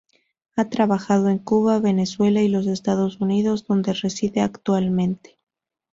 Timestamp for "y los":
2.41-2.65